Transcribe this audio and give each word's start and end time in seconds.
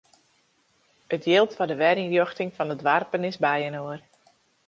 It 1.15 1.23
jild 1.29 1.51
foar 1.55 1.69
de 1.71 1.77
werynrjochting 1.83 2.49
fan 2.55 2.69
de 2.71 2.77
doarpen 2.83 3.27
is 3.29 3.41
byinoar. 3.43 3.99